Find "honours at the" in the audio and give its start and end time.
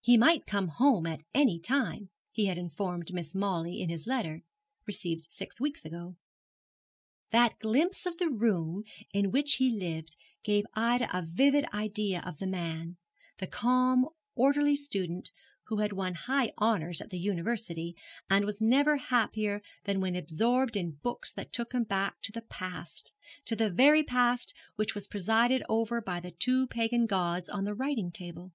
16.60-17.20